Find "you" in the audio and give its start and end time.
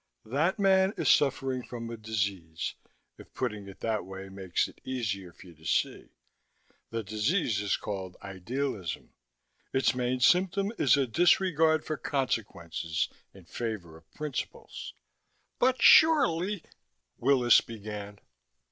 5.45-5.53